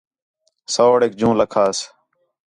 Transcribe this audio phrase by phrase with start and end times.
[0.73, 1.77] سوڑیک جوں لَکھاس